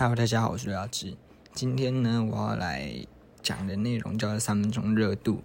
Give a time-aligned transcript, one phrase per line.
[0.00, 1.12] Hello，大家好，我是刘耀志。
[1.52, 2.90] 今天呢，我要来
[3.42, 5.42] 讲的内容叫做三分钟热度。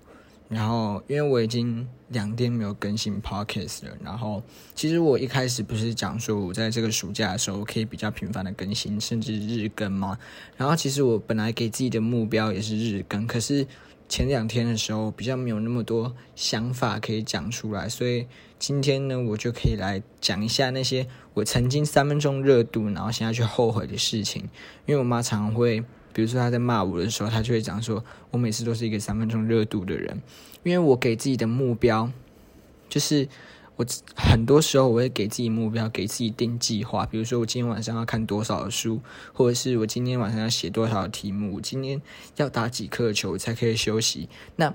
[0.47, 4.41] 然后，因为我已经两天没有更新 Podcast 了，然后
[4.73, 10.17] 其实我一开始不是讲说我在这个暑假的时候可以比较频繁的更新，甚至日更吗？
[10.55, 13.67] 然后，其实我本来给自己的目标也是日更，可是。
[14.07, 18.27] 前两天的时候比较没有那么多想法可以讲出来，所以
[18.59, 24.43] 今天呢，我就可以来讲一下那些我曾经三分钟热度，然后现在却后悔的事情。
[24.85, 25.81] 因为我妈常常会，
[26.13, 30.21] 比如说她在骂我的时候，她就会讲说，我每次都是一个三分钟热度的人，
[30.63, 32.11] 因为我给自己的目标
[32.89, 33.27] 就是。
[33.77, 37.05] 我很多时候我会给自己目标，给自己定计划。
[37.05, 39.01] 比如说，我今天晚上要看多少的书，
[39.33, 42.01] 或者是我今天晚上要写多少题目，今天
[42.37, 44.29] 要打几颗球才可以休息。
[44.55, 44.73] 那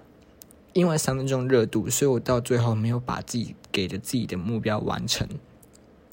[0.73, 5.27] 因为三分钟热度，所以我到最后没有把自己给的自己的目标完成。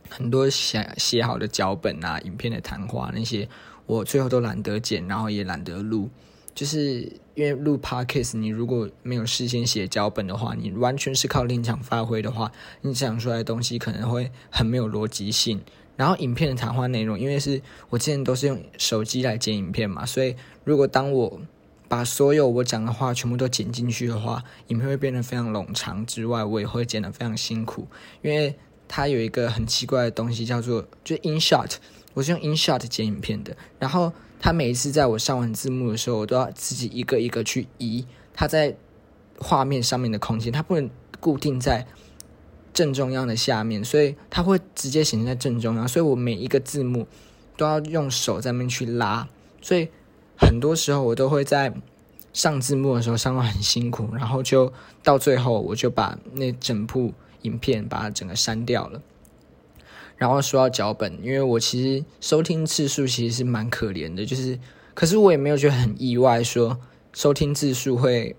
[0.09, 3.49] 很多写写好的脚本啊、影片的谈话那些，
[3.85, 6.09] 我最后都懒得剪，然后也懒得录。
[6.57, 7.01] 就是
[7.35, 12.51] 因为录 podcast，你如果没有事先写脚本的话，你完全是靠临场发挥的话，
[12.81, 15.61] 你讲出来的东西可能会很没有逻辑性。
[15.95, 21.39] 然后影片的谈话内容，因为是我之前都是用手机来剪影片嘛，所以如果当我
[21.87, 26.03] 把所有我讲的话全部都剪进去的话，影片会变得非常冗长。
[26.07, 27.87] 之外，我也会剪得非常辛苦，
[28.23, 28.55] 因为
[28.87, 31.75] 它有一个很奇怪的东西叫做就 in shot，
[32.15, 34.11] 我是用 in shot 剪影片的，然后。
[34.39, 38.75] 他每一次在我上完字幕的时候，我都要自己一个一个去移它在
[39.39, 41.85] 画面上面的空间，它不能固定在
[42.73, 45.87] 正中央的下面，所以它会直接显示在正中央。
[45.87, 47.07] 所以我每一个字幕
[47.55, 49.27] 都要用手在那边去拉，
[49.61, 49.89] 所以
[50.37, 51.73] 很多时候我都会在
[52.33, 59.01] 上字幕的时候上到很辛苦，然后就到最后我就把那整部影片把它整个删掉了。
[60.17, 64.57] 然后说到脚本，因为我其实收听次数其实是蛮可怜的，就是，
[64.93, 66.79] 可是我也没有觉得很意外，说
[67.13, 68.35] 收听次数会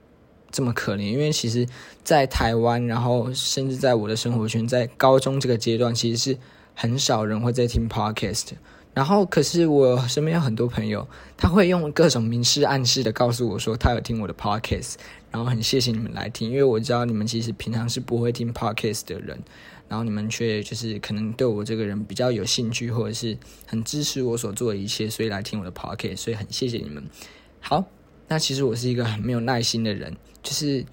[0.51, 1.67] 这么可怜，因为其实，
[2.03, 6.39] 在台湾，然后甚至在我的生活圈，在高中这个阶段，其实是
[6.75, 8.49] 很少人会在听 podcast。
[8.95, 11.07] 然后，可是我身边有很多朋友，
[11.37, 14.95] 他会用各种明示暗示的告诉我说，他有听我的 podcast，
[15.31, 19.39] 然后很谢谢你们来听，因为我知道你们其实平常是不会听 podcast 的人。
[19.89, 23.35] 然后你们却就是可能对我这个人比较有兴趣，或者是
[23.65, 27.03] 很支持我所做的一切，所以来听我的 p o c k e t 所以很谢谢你们。
[27.59, 27.83] 好，
[28.29, 30.85] 那其实我是一个很没有耐心的人，就是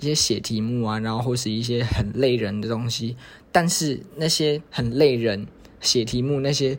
[0.00, 3.16] 一些写题目啊，然后或是一些很累人的东西，
[3.50, 5.46] 但是那些很累人
[5.80, 6.78] 写题目那些，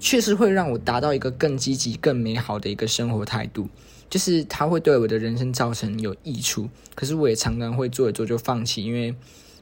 [0.00, 3.68] 确实会让我达到一个更积极、更美好的一个生活态度，
[4.12, 6.68] 就是它会对我的人生造成有益处。
[6.94, 9.16] 可是我也常常会做一做就放弃，因为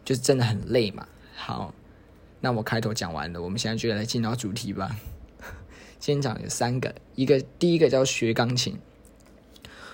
[0.04, 1.06] 就是真的很累嘛。
[1.36, 1.72] 好，
[2.40, 4.96] 那我开头讲完了，我们现在就来进到主题吧。
[6.00, 8.76] 先讲有三个，一个第一个叫学钢琴。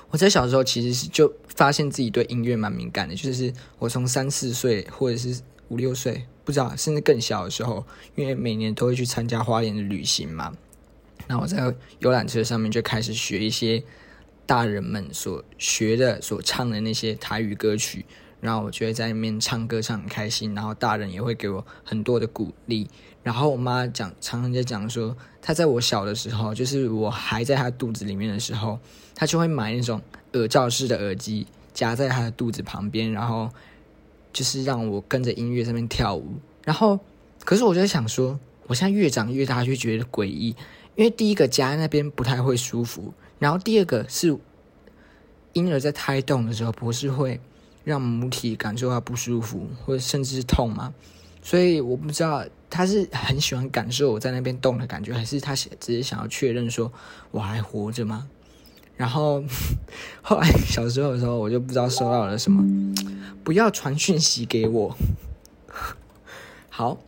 [0.09, 5.39] 我在小时候其实是就发现自己对音乐蛮敏感的，就是我从三四岁或者是
[5.69, 7.85] 五六岁，不知道甚至更小的时候，
[8.15, 10.57] 因为每年都会去参加花莲的旅行嘛，
[11.27, 13.85] 那我在游览车上面就开始学一些
[14.47, 18.07] 大人们所学的、所唱的那些台语歌曲。
[18.39, 22.87] 然后我就会在那边唱歌唱很开心，然后大人也会给我很多的鼓励。
[23.23, 28.79] 然后我妈讲，常常在讲说，她在我小的时候，就是我还在她肚子里面的时候，
[29.15, 30.01] 她就会买那种
[30.35, 33.51] 耳罩式的耳机夹在她的肚子旁边，然后
[34.33, 36.35] 就是让我跟着音乐在那边跳舞。
[36.63, 37.01] 然后，
[37.43, 40.55] 可是我就想说，我现在越长越大，就觉得诡异，
[40.95, 44.37] 因为第一个夹在那边不太会舒服，然后第二个是
[45.53, 47.41] 婴儿在胎动的时候不是会。
[47.85, 50.93] 让母体感受到不舒服，或者甚至是痛吗？
[51.41, 56.93] 所以我不知道他是很喜欢感受我在那边动的感觉，还是他只是想要确认说
[57.31, 58.27] 我还活着吗？
[58.97, 59.41] 然后
[60.21, 62.93] 后来小时候的时候，我就不知道收到了什么，
[63.45, 64.97] 不要传讯息给我。
[66.69, 66.99] 好，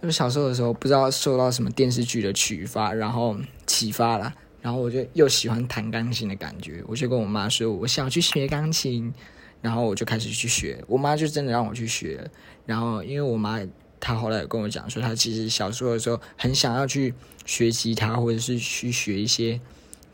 [0.00, 3.36] 我小时候的时候不知道受到什么电视剧的启发，然后
[3.66, 9.12] 启发了，然后我就又喜欢弹钢琴的感觉，我就跟我妈说，我想去学钢琴。
[9.60, 12.30] 然后我就开始去学，我妈就真的让我去学。
[12.64, 13.58] 然后因为我妈
[13.98, 17.12] 她后来跟我讲说，她其实小时候的时候很想要去
[17.44, 19.60] 学吉他，或者是去学一些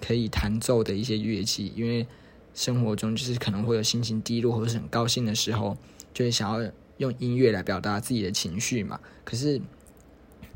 [0.01, 2.07] 可以弹奏的一些乐器，因为
[2.55, 5.77] 生活中就是可能会有心情低落或者是很高兴的时候，
[6.15, 8.99] 就是想要用音乐来表达自己的情绪嘛。
[9.25, 9.61] 可是，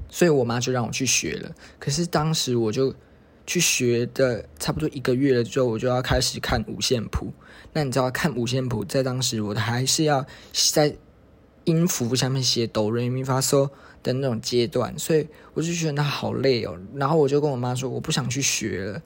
[0.09, 1.55] 所以我妈就让我去学了。
[1.79, 2.95] 可是当时我就。
[3.49, 7.33] 去学的差不多一个月了之后，我就要开始看五线谱。
[7.73, 10.95] 那你知道看五线谱，在当时我还是要在
[11.65, 13.71] 音符下面写哆、来、咪、发、嗦，
[14.03, 16.79] 的那种阶段，所以我就觉得那好累哦。
[16.95, 19.03] 然后我就跟我妈说，我不想去学了。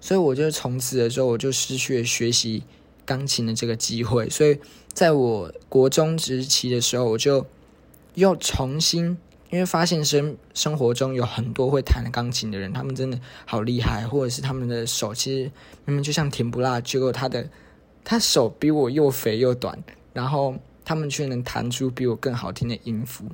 [0.00, 2.62] 所以我就从此的时候，我就失去了学习
[3.04, 4.28] 钢琴的这个机会。
[4.30, 4.58] 所以
[4.92, 7.46] 在我国中时期的时候，我就
[8.14, 9.18] 又重新，
[9.52, 15.50] 因为发现生生活中有很多会弹钢琴的人，他们真的好厉害，或者是他们的手其实
[15.84, 17.48] 明明就像甜不辣，结果他的
[18.02, 19.78] 他手比我又肥又短，
[20.14, 23.26] 然后他们却能弹出比我更好听的音符，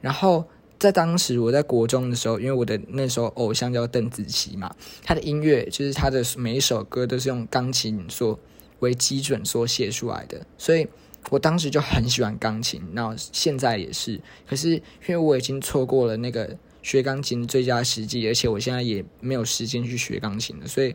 [0.00, 0.44] 然后。
[0.80, 4.72] 在当时我在国中的时候，因为我的那时候偶像叫邓紫棋嘛，
[5.02, 8.38] 她的音乐就是她的每一首歌都是用钢琴所
[8.78, 10.86] 为基准所写出来的，所以
[11.30, 14.20] 我当时就很喜欢钢琴，那现在也是。
[14.48, 20.94] 可是因为我已经错过了那个学钢琴最佳时机，而且我现在也没有时间去学钢琴了，所以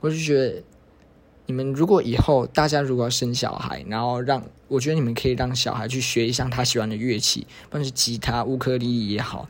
[0.00, 0.62] 我就觉得。
[1.46, 9.48] 你们如果以后大家如果要生小孩，然后让我觉得你们可以让小孩去学一项他喜欢的乐器，不管是吉他、乌克丽丽也好。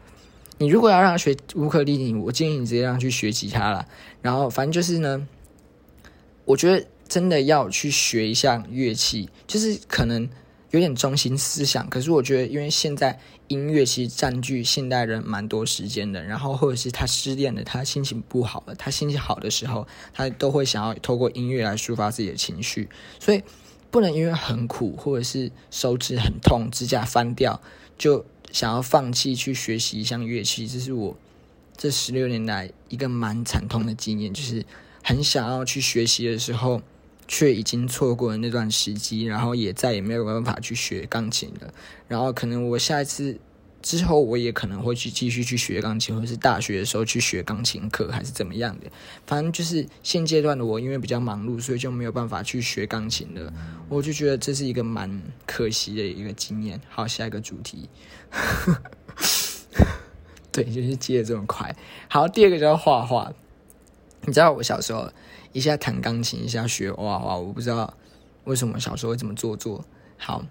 [0.57, 3.87] 你如果要让他学乌克丽丽，我建议你直接让他去学吉他了。
[4.23, 5.29] 然后反正就是呢，
[6.47, 10.27] 我觉得真的要去学一项乐器，就是可能。
[10.73, 13.19] 有点中心思想，可是我觉得，因为现在
[13.49, 23.43] 音乐其实占据现代人蛮多时间的，然后或者是他失恋了，他心情不好了，他心情好的时候，他都会想要透过音乐来抒发自己的情绪，所以
[23.91, 27.61] 不能因为很苦或者是手指很痛、指甲翻掉，
[27.99, 30.69] 就想要放弃去学习一项乐器。
[30.69, 31.17] 这是我
[31.77, 34.65] 这十六年来一个蛮惨痛的经验，就是
[35.03, 36.81] 很想要去学习的时候。
[37.33, 41.73] 却已经错过了那段时机，然后也再也没有办法去学钢琴了。
[42.09, 43.39] 然后可能我下一次
[43.81, 48.91] 之后，我也可能会去继续去学钢琴，或者是大学的时候去学钢琴课，还是怎么样的。
[49.29, 53.53] 反正就是现阶段的我，因为比较忙碌，所以就没有办法去学钢琴了。
[53.89, 56.81] 我就觉得这是一个蛮可惜的一个经验。
[56.89, 57.89] 好，下一个主题，
[60.51, 61.77] 对，就是接的这么快。
[62.09, 63.33] 好，第二个叫画画。
[64.23, 65.09] 你知道我小时候。
[65.53, 67.93] 一下弹钢琴，一下学画画，我不知道
[68.45, 69.85] 为什么小时候会这么做作。
[70.17, 70.45] 好，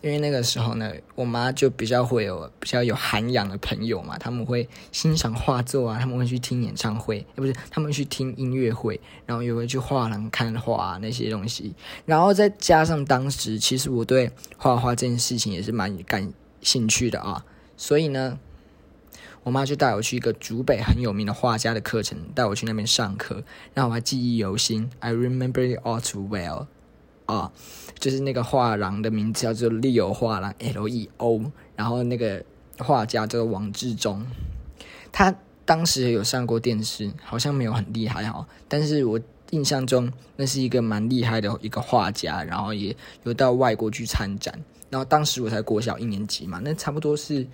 [0.00, 11.74] 因为那个时候呢，我妈就比较会有比较有涵养的朋友嘛，他们会欣赏画作啊，他们会去听演唱会，不是他们去听音乐会，然后也会去画廊看画那些东西。
[12.04, 17.44] 然后再加上当时其实我对画画这件事情也是蛮感兴趣的啊，
[17.76, 18.38] 所以呢。
[19.44, 23.44] 我妈就带我去一个竹北很有名的画家的课程，带我去那边上课，
[23.74, 24.90] 让我还记忆犹新。
[24.98, 26.66] I remember it all too well。
[27.26, 27.52] 啊，
[27.98, 32.44] 就是那个画廊的名字叫做 Leo 画廊 L E O，然后那个
[32.78, 34.26] 画家叫做王志忠，
[35.10, 39.18] 他当时有上过电视，好像没有很厉害哈，但是我
[39.50, 44.58] 印象中那是一个蛮厉害的一个画家，然后也有到外国去参展，
[44.90, 47.46] 然后当时我才国小一年级嘛，那差不多是。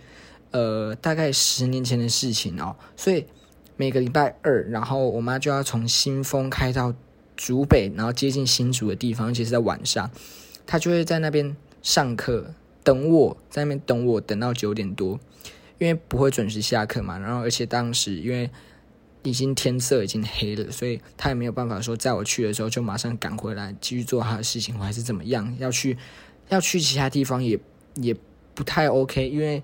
[0.52, 3.24] 呃，大概十年前的事情哦，所以
[3.76, 6.92] 每个礼拜二，然后我妈就要从新丰开到
[7.36, 10.10] 竹北，然后接近新竹的地方，而且是在晚上，
[10.66, 12.52] 她就会在那边上课，
[12.82, 15.20] 等我在那边等我，等到九点多，
[15.78, 17.16] 因为不会准时下课嘛。
[17.16, 18.50] 然后，而且当时因为
[19.22, 25.96] 已经天色已经黑了，所以她也没有办法说在我去的时候就马上赶回来继续做她的事情，或还是怎么样，要去
[26.48, 27.56] 要去其他地方也
[27.94, 28.14] 也
[28.52, 29.62] 不太 OK，因为。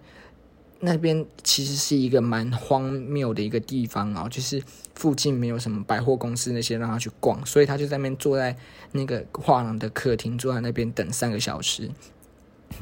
[0.81, 4.63] 那边其实是一个蛮荒谬的一个地方哦，就是
[4.95, 8.55] 附近没有什么百货公司那些让他去逛，所以他就在那边坐在
[8.93, 11.91] 那个画廊的客厅，坐在那边等三个小时。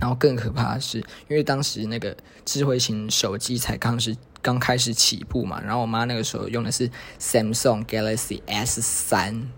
[0.01, 6.91] 然后更可怕的是，因为当时那个智慧型手机才刚是刚开始起步嘛，然后我妈那个时候用的是
[7.21, 9.49] Samsung Galaxy S 三，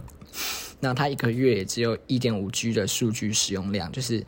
[0.80, 4.26] 那它一个月也只有一点五 G 的数据使用量，就是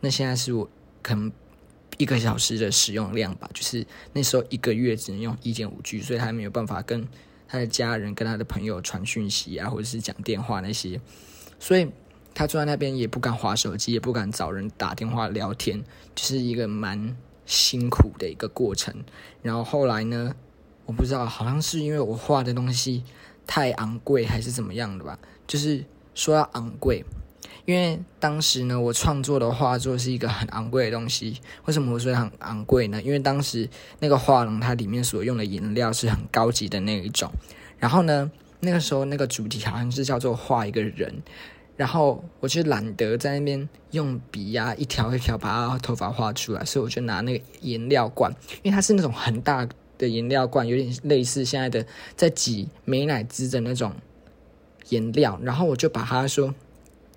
[0.00, 0.70] 那现在是我
[1.02, 1.32] 可能。
[1.98, 7.06] 一个小时的使用量吧，就是那时候一个月只能用一点五 G，所以他没有办法跟
[7.46, 11.00] 他的家人、跟他的朋友传讯息啊，或者是讲电话那些，
[11.58, 11.88] 所以
[12.34, 15.82] 他坐在那边也不敢划手机，也不敢找人打电话聊天，
[16.14, 18.94] 就是一个蛮辛苦的一个过程。
[19.42, 20.34] 然后后来呢，
[20.86, 23.04] 我不知道，好像是因为我画的东西
[23.46, 25.84] 太昂贵，还是怎么样的吧，就是
[26.14, 27.04] 说要昂贵。
[27.66, 31.40] 因为当时呢，我创作的画作是一个很昂贵的东西。
[31.64, 33.00] 为什么我说很昂贵呢？
[33.02, 33.66] 因为当时
[34.00, 37.30] 那个画廊它里面所用的颜料是很高级的那一种。
[37.78, 38.30] 然后呢，
[38.60, 41.22] 那个时候那个主题好像是叫做画一个人。
[41.74, 48.30] 然后我就懒得在那边用笔呀一条一条把他头发画出来，所以我就拿那个颜料罐，
[48.62, 49.66] 因为它是那种很大
[49.96, 53.94] 的颜料罐，有点类似现在的在挤美乃滋的那种
[54.90, 55.40] 颜料。
[55.42, 56.54] 然后我就把它说。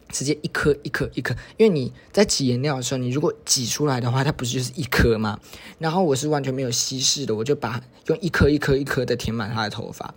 [0.09, 5.39] 直接一颗一颗一颗，因为你在挤颜料的时候，你如果挤出来的话，它不是就是一颗吗？
[5.79, 10.13] 然后我是完全没有稀释的，我就把用一颗一颗一颗的填满他的头发。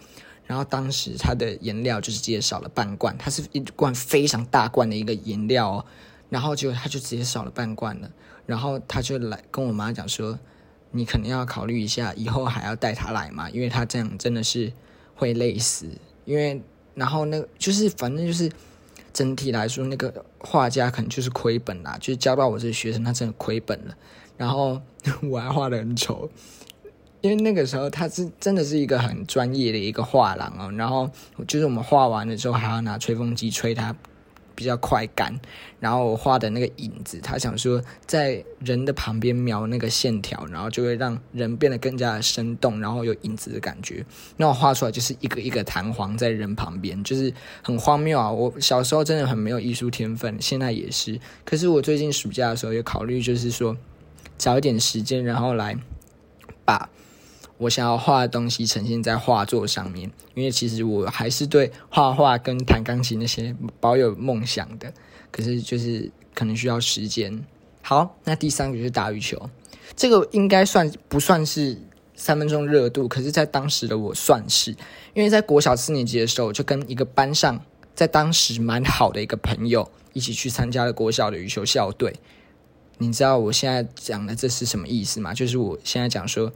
[0.46, 5.84] 然后当时他的颜料就是直接少了半罐，它是一罐非常大罐的一个颜料哦。
[6.28, 8.10] 然后就他就直接少了半罐了。
[8.46, 10.38] 然后他就来跟我妈讲说
[10.92, 14.72] ：“你可能要考虑一下，以后还要带他来嘛，因为他这样真的是
[15.14, 15.86] 会累死。
[16.24, 16.60] 因为
[16.94, 18.50] 然后那就是反正就是。”
[19.12, 23.94] 整体来说，那个画家可能就是亏本啦，就是教到我这个学生，他真的亏本了。
[24.36, 24.80] 然后
[25.28, 26.30] 我还画的很丑，
[27.20, 30.72] 因为那个时候他是真的是一个很专业的一个画廊哦。
[30.76, 31.10] 然后
[31.46, 33.94] 就是我们画完了之后，还要拿吹风机吹它。
[34.60, 35.40] 比较快干，
[35.78, 44.04] 然后我画的那个影子，他想说在人的旁边描那个线条，然后就会让人变得更加的生动，然后有影子的感觉。
[44.36, 48.30] 那我画出来就是一个一个弹簧在人旁边，就是很荒谬啊！
[48.30, 51.18] 我小时候真的很没有艺术天分，现在也是。
[51.42, 53.74] 可是我最近暑假的时候也考虑，就是说
[54.36, 55.74] 找一点时间，然后来
[56.66, 56.90] 把。
[57.60, 64.90] 我想要画的东西呈现在画作上面，因为其实我还是对画画跟弹钢琴那些保有梦想的，
[65.30, 67.44] 可是就是可能需要时间。
[67.82, 69.50] 好，那第三个就是打羽球，
[69.94, 71.76] 这个应该算不算是
[72.14, 73.06] 三分钟热度？
[73.06, 74.70] 可是，在当时的我算是，
[75.12, 77.62] 因为在国小四年级的时候，就跟一个班上
[77.94, 82.16] 在当时蛮好的一个朋友一起去参加了国小的羽球校队。
[82.96, 85.34] 你知道我现在讲的这是什么意思吗？
[85.34, 86.50] 就是我现在讲说。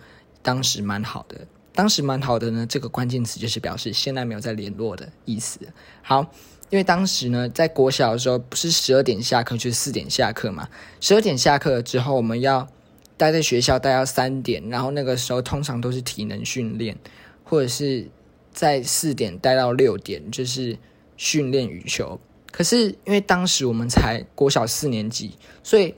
[0.44, 2.66] 当时蛮好的，当时蛮好的呢。
[2.68, 5.58] 这个关键词就是表示现在没有再联络的意思。
[6.02, 6.20] 好，
[6.68, 10.68] 因为当时呢，在国小的时候不是十二点下课就是四点下课嘛。
[11.00, 12.68] 十二点下课之后，我们要
[13.16, 16.94] 待在学校待到三点，然后那个时候通常都是体能训练，
[17.42, 18.06] 或者是
[18.52, 20.78] 在四点待到六点，就是
[21.16, 22.20] 训练羽球。
[22.52, 25.94] 可是因为当时我们才国小四年级，所以。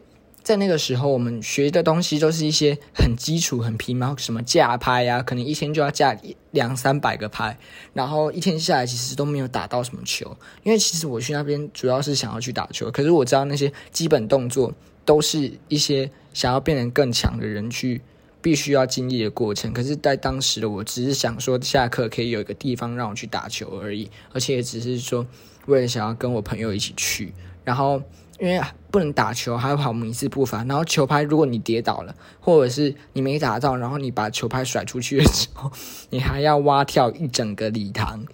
[0.46, 6.16] 在那个时候，我们学的东西都是一些很基础、很皮毛，什么架拍呀，可能一天就要架
[6.52, 7.58] 两三百个拍，
[7.92, 10.36] 然后一天下来其实都没有打到什么球。
[10.62, 14.72] 因为其实我去那边主要是想要去打球，可是我知道那些基本动作
[15.04, 18.00] 都是一些想要变得更强的人去
[18.40, 19.72] 必须要经历的过程。
[19.72, 25.26] 可是，在当时的我只是想说，下课可以有一个地方让我去打球而已，而且也只是说
[25.66, 27.34] 为了想要跟我朋友一起去，
[27.64, 28.00] 然后。
[28.38, 30.62] 因为不能打球，还要跑迷字步伐。
[30.64, 35.70] 然后球拍，如果你跌倒了，或者是你没打到，然后你把球拍甩出去的时候，
[36.10, 38.26] 你还要蛙跳一整个礼堂，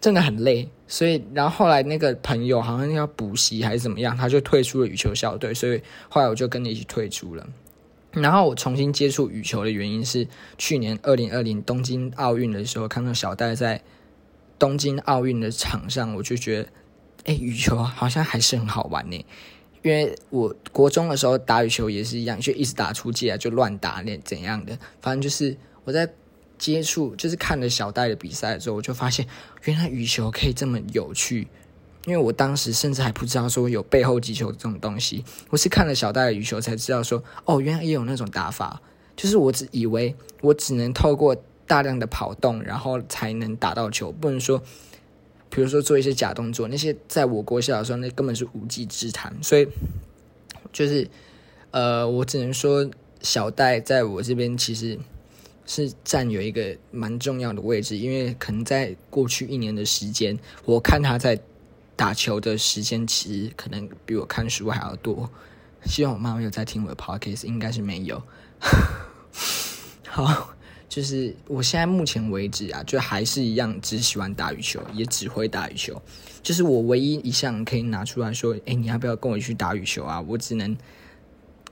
[0.00, 0.68] 真的很累。
[0.88, 5.52] 所以，然后后来那个朋友好像要补习还是怎么样，他就退出了羽球校队。
[5.52, 7.46] 所以后来我就跟你一起退出了。
[8.12, 13.82] 然后我重新接触羽球的原因是去年二零二零东京奥运的时候，看到小戴在
[14.58, 16.68] 东京奥运的场上，我就觉得。
[17.24, 19.24] 哎，羽球好像还是很好玩呢，
[19.82, 26.08] 因为我国中的时候打羽球也是一样，就一直打出界啊，就乱打那怎样的，反正就是我在
[26.58, 29.26] 接触，就是看了小戴的比赛之后，我就发现
[29.64, 31.48] 原来羽球可以这么有趣。
[32.06, 38.78] 因为我当时甚至还不知道说有背后击球这种东西，我是看了小戴的羽球才知道说，哦，原来也有那种打法。
[39.16, 41.34] 就是我只以为我只能透过
[41.66, 44.62] 大量的跑动，然后才能打到球，不能说。
[45.50, 49.32] 比如说做一些假动作，那些在我国小的时候，那根本是无稽之谈。
[49.42, 49.66] 所以，
[50.72, 51.08] 就是，
[51.70, 52.90] 呃，我只能说，
[53.22, 54.98] 小戴在我这边其实
[55.66, 61.38] 是占有一个蛮重要的位置，因为可能在过去一年的时间，我看他在
[61.94, 65.30] 打球的时间，其实可能比我看书还要多。
[65.86, 68.22] 希望我妈没有在听我的 podcast，应该是没有。
[70.08, 70.53] 好。
[70.94, 76.00] 就是我现在目前为止啊，就还是一样只喜欢打羽球，也只会打羽球。
[76.40, 80.20] 就是我唯一一项可以拿出来说，哎，你要不要跟我去打羽球啊？
[80.20, 80.76] 我只能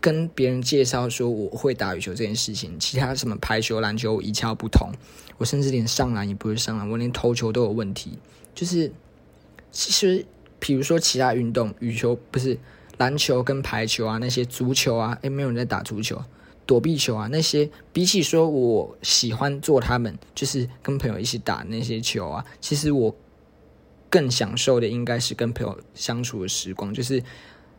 [0.01, 4.91] 跟别人介绍说我会打羽球这件事情，其他什么排球、篮球一窍不通。
[5.39, 8.19] 我甚至连上篮也不会上篮，我连投球都有问题。
[8.57, 8.91] 就是
[9.71, 10.27] 其实，
[10.59, 12.59] 比如说其他运动，羽球不是
[12.99, 16.21] 篮球跟排球啊，那些足球啊，诶，没有人在打足球。
[16.67, 23.15] 躲避球啊，那些比起说我喜欢做他们，就是跟朋友一起打那些球啊，其实我
[24.09, 26.93] 更享受的应该是跟朋友相处的时光。
[26.93, 27.23] 就是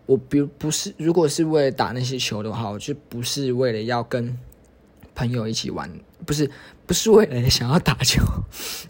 [0.06, 4.38] 我，比如不是，如果是为了打那些球的话，我就不是为了要跟
[5.16, 5.90] 朋友一起玩，
[6.26, 6.50] 不是，
[6.86, 8.22] 不是为了想要打球。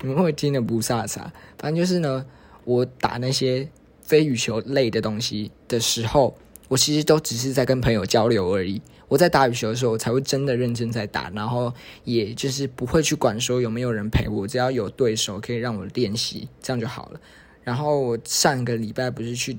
[0.02, 1.22] 你们会听得不飒飒？
[1.60, 2.26] 反正就是呢，
[2.64, 3.70] 我打那些
[4.02, 6.36] 非羽球类的东西的时候，
[6.74, 8.82] 我其实都只是在跟朋友交流而已。
[9.08, 11.72] 我在打羽球的时候，才会真的认真在打，然后
[12.04, 17.22] 也就是不会去管说有没有人陪我，只要有对手可以让我练习，这样就好了。
[17.64, 19.56] 然后我上个礼拜不是去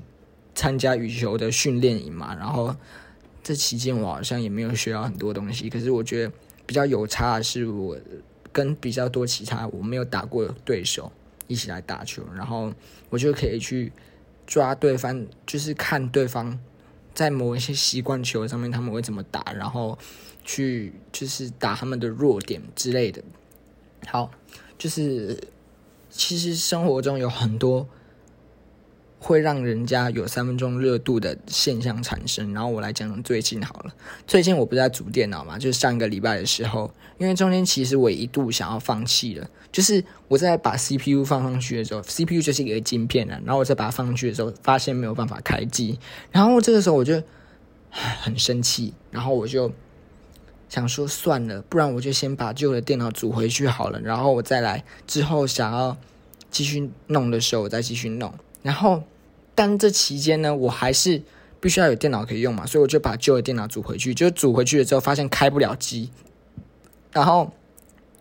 [0.53, 2.75] 参加羽球的训练营嘛，然后
[3.41, 5.69] 这期间我好像也没有学到很多东西。
[5.69, 6.31] 可是我觉得
[6.65, 7.97] 比较有差的是，我
[8.51, 11.09] 跟比较多其他我没有打过对手
[11.47, 12.73] 一起来打球，然后
[13.09, 13.93] 我就可以去
[14.45, 16.59] 抓对方，就是看对方
[17.15, 19.97] 在某一些习惯球上面他们会怎么打，然后
[20.43, 23.23] 去就是打他们的弱点之类的。
[24.05, 24.29] 好，
[24.77, 25.41] 就是
[26.11, 27.87] 其实生活中有很多。
[29.25, 32.53] 会让人家有三分钟热度的现象产生。
[32.53, 33.91] 然后我来讲讲最近好了。
[34.27, 39.49] 最近我不是在组电脑嘛，就是上个礼拜的时候，因为中间其实我一度想要放弃了。
[39.71, 45.97] 就是我在把 CPU 放上去的时候，CPU 就是一个晶片啊，然后我再把它放上去的时候，发现没有办法开机。
[46.31, 47.19] 然后这个时候我就
[47.89, 49.71] 很生气，然后我就
[50.69, 53.99] 想说算了，不然我就先把旧的电脑组回去好了。
[53.99, 55.97] 然后我再来之后想要
[56.51, 58.31] 继续弄的时候，我再继续弄。
[58.61, 59.01] 然后。
[59.55, 61.23] 但这期间呢，我还是
[61.61, 64.13] 必须要有电脑可以用嘛，所以我就把旧的电脑组回去。
[64.13, 66.11] 就组回去了之后，发现开不了机，
[67.11, 67.51] 然后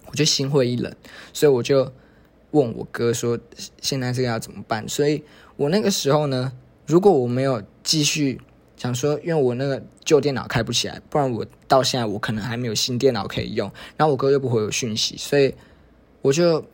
[0.07, 0.95] 我就心灰意冷，
[1.33, 1.93] 所以我就
[2.53, 3.39] 问我哥说
[3.83, 5.23] ：“现在这个要怎么办？”所以
[5.57, 6.53] 我那个时候呢，
[6.87, 8.41] 如果我没有继续
[8.77, 13.71] 想说，因为我那个旧电脑开不起来，不然我到现在我可能还没有新电脑可以用。
[13.97, 15.53] 然后我哥又不回我讯息，所以
[16.23, 16.65] 我就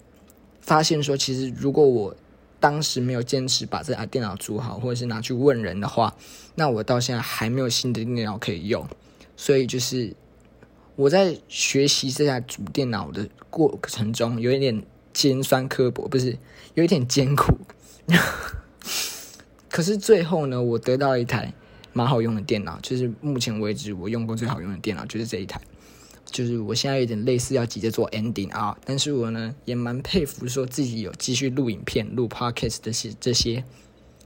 [0.61, 2.15] 发现说，其实如果我
[2.61, 6.15] 当时没有坚持把这台电脑组好，或者是拿去问人的话，
[6.55, 8.87] 那我到现在还没有新的电脑可以用。
[9.35, 10.15] 所以就是
[10.95, 14.83] 我在学习这台主电脑的过程中，有一点
[15.15, 16.37] 尖酸刻薄，不是
[16.75, 17.57] 有一点艰苦。
[19.71, 21.55] 可是最后呢，我得到一台
[21.95, 25.59] 蛮好用的电脑，就是目前为止我用过最好用的电脑，就是这一台。
[26.31, 33.65] 就是我现在有点类似要急着做 ending 啊，但是我呢也蛮佩服说自己有继续录影片、录 podcast 这些这些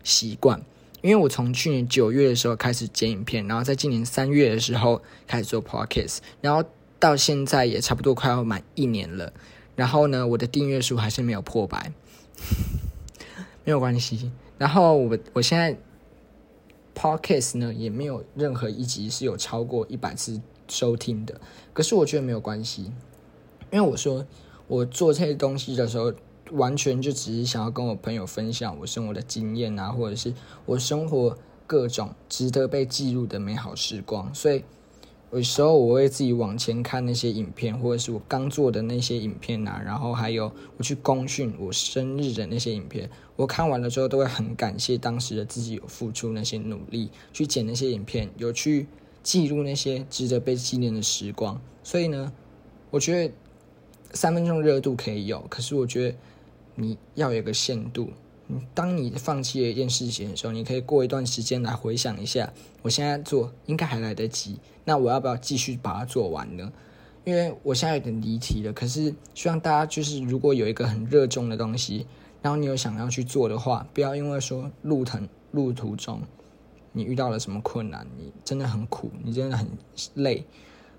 [0.03, 0.61] 习惯，
[1.03, 6.63] 因为我从去年九月的时候开始剪影片，然后在今年三月的时候开始做 podcast，然后
[6.99, 9.33] 到现在也差不多快要满一年了，
[9.75, 11.93] 然后呢我的订阅数还是没有破百，
[13.65, 15.77] 没有关系，然后我我现在
[16.95, 20.41] podcast 呢也没有任何一集是有超过一百次。
[20.69, 21.41] 收听的，
[21.73, 22.85] 可是我觉得没有关系，
[23.71, 24.27] 因为我说
[24.67, 26.13] 我做这些东西的时候，
[26.53, 30.33] 完全就只是想要跟我朋友分享我生活的经验啊，或者是
[30.67, 34.35] 我生活各种值得被记录的美好时光。
[34.35, 34.65] 所以
[35.33, 48.87] 有时候我会自己往前看那些影片，或者是我刚做的那些影片啊，然后还有我去公训我生日的那些影片，我看完了之后都会很感谢当时的自己有付出那些努力去剪那些影片，有去。
[49.25, 52.33] 记录那些值得被纪念的时光，所以呢，
[52.91, 53.35] 我觉得
[54.13, 56.17] 三分钟热度可以有，可是我觉得
[56.77, 58.11] 你要有个限度。
[58.75, 66.71] 当你放弃了一件事情的时候，你可以过一段时间来回想一下，我现在做应该还来得及，那我要不要继续把它做完呢？
[67.25, 72.07] 因为我现在有点离题了，可是希望大家就是如果有一个很热衷的东西，
[72.43, 76.21] 然后你有想要去做的话，不要因为说路程路途中。
[76.97, 78.07] 你遇到了什么困难？
[78.17, 79.69] 你真的很苦，你真的很
[80.15, 80.47] 累，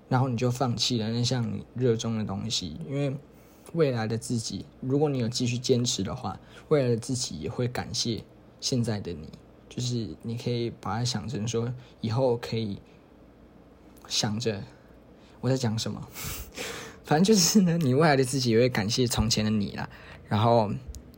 [0.08, 2.76] 然后你就放弃了那项你热衷的东西。
[2.86, 3.16] 因为
[3.72, 8.22] 未来的自己，如果你有继续坚持的话，未来的自己也会感谢
[8.60, 9.28] 现在的你。
[9.70, 12.78] 就是你可以把它想成说，以后可以
[14.06, 14.62] 想着
[15.40, 16.06] 我在讲什么，
[17.04, 19.88] 反正就是呢，你未来的自己也会感谢从前的你啦。
[20.28, 20.70] 然后。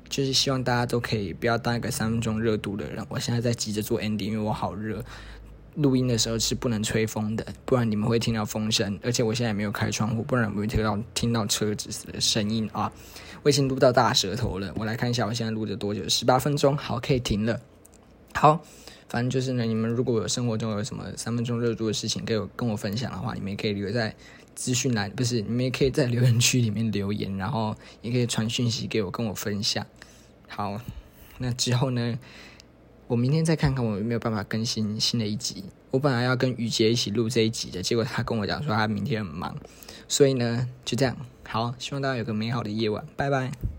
[0.09, 3.05] 就是希望大家都可以不要当一个三分钟热度的人。
[3.09, 5.05] 我现在在急着做 ending，因为我好热。
[5.75, 8.99] 录音的时候是不能吹风的，不然你们会听到风声。
[9.03, 12.92] 而且我现在也没有开窗户，不然我会听到听到车子的声音啊。
[13.44, 17.61] 我已经录到大舌头了，我来看一下我现在录的多久，十八分钟，好，可以停了。
[18.35, 18.61] 好，
[19.09, 24.14] 反正就是呢，你们如果有生活中有什么三分钟热度的事情，给我跟我分享的话，你们也可以留在。
[24.57, 29.87] 资讯栏不是，你们也可以在留言区里面留言，然后也可以传讯息给我，跟我分享。
[30.49, 30.81] 好，
[31.39, 32.19] 那之后呢，
[33.07, 35.65] 我明天再看看我有没有办法更新新的一集。
[35.91, 39.57] 我本来要跟雨杰一起录这一集的，结果他跟我讲说他明天很忙，
[40.09, 41.17] 所以呢，就这样。
[41.47, 43.78] 好，希望大家有个美好的夜晚，拜拜。